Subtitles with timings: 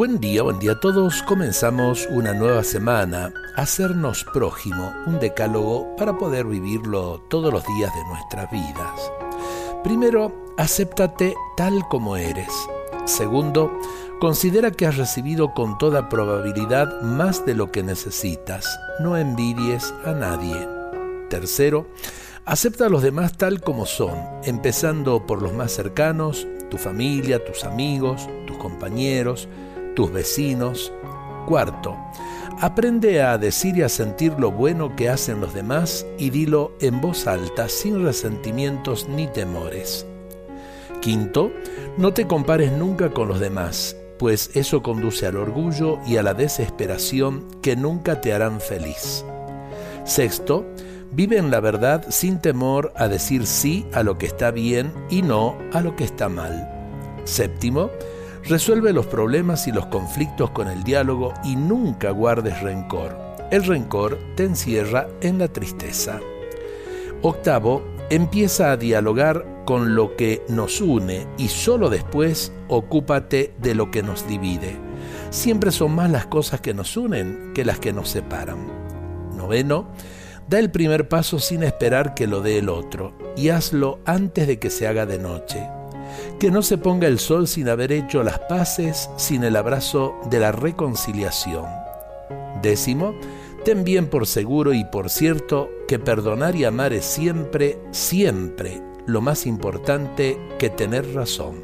[0.00, 1.22] Buen día, buen día a todos.
[1.24, 8.04] Comenzamos una nueva semana, hacernos prójimo, un decálogo para poder vivirlo todos los días de
[8.04, 9.12] nuestras vidas.
[9.84, 12.48] Primero, acéptate tal como eres.
[13.04, 13.78] Segundo,
[14.20, 18.64] considera que has recibido con toda probabilidad más de lo que necesitas.
[19.00, 20.66] No envidies a nadie.
[21.28, 21.88] Tercero,
[22.46, 27.64] acepta a los demás tal como son, empezando por los más cercanos, tu familia, tus
[27.64, 29.46] amigos, tus compañeros,
[29.94, 30.92] tus vecinos.
[31.46, 31.96] Cuarto,
[32.60, 37.00] aprende a decir y a sentir lo bueno que hacen los demás y dilo en
[37.00, 40.06] voz alta, sin resentimientos ni temores.
[41.00, 41.50] Quinto,
[41.96, 46.34] no te compares nunca con los demás, pues eso conduce al orgullo y a la
[46.34, 49.24] desesperación que nunca te harán feliz.
[50.04, 50.66] Sexto,
[51.10, 55.22] vive en la verdad sin temor a decir sí a lo que está bien y
[55.22, 56.68] no a lo que está mal.
[57.24, 57.90] Séptimo,
[58.50, 63.16] Resuelve los problemas y los conflictos con el diálogo y nunca guardes rencor.
[63.52, 66.18] El rencor te encierra en la tristeza.
[67.22, 73.92] Octavo, empieza a dialogar con lo que nos une y solo después ocúpate de lo
[73.92, 74.76] que nos divide.
[75.30, 78.66] Siempre son más las cosas que nos unen que las que nos separan.
[79.36, 79.90] Noveno,
[80.48, 84.58] da el primer paso sin esperar que lo dé el otro y hazlo antes de
[84.58, 85.68] que se haga de noche
[86.40, 90.40] que no se ponga el sol sin haber hecho las paces, sin el abrazo de
[90.40, 91.66] la reconciliación.
[92.62, 93.14] Décimo,
[93.62, 99.20] ten bien por seguro y por cierto que perdonar y amar es siempre, siempre lo
[99.20, 101.56] más importante que tener razón.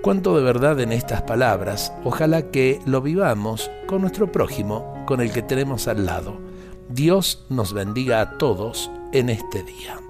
[0.00, 5.30] Cuánto de verdad en estas palabras, ojalá que lo vivamos con nuestro prójimo, con el
[5.30, 6.38] que tenemos al lado.
[6.88, 10.03] Dios nos bendiga a todos en este día.